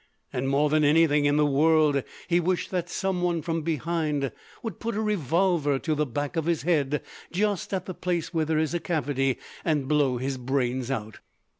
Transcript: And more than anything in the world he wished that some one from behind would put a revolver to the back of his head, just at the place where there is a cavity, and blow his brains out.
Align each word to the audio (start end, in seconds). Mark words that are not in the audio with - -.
And 0.33 0.49
more 0.49 0.71
than 0.71 0.83
anything 0.83 1.25
in 1.25 1.37
the 1.37 1.45
world 1.45 2.01
he 2.27 2.39
wished 2.39 2.71
that 2.71 2.89
some 2.89 3.21
one 3.21 3.43
from 3.43 3.61
behind 3.61 4.31
would 4.63 4.79
put 4.79 4.95
a 4.95 4.99
revolver 4.99 5.77
to 5.77 5.93
the 5.93 6.07
back 6.07 6.35
of 6.35 6.45
his 6.47 6.63
head, 6.63 7.03
just 7.31 7.71
at 7.71 7.85
the 7.85 7.93
place 7.93 8.33
where 8.33 8.45
there 8.45 8.57
is 8.57 8.73
a 8.73 8.79
cavity, 8.79 9.37
and 9.63 9.87
blow 9.87 10.17
his 10.17 10.39
brains 10.39 10.89
out. 10.89 11.19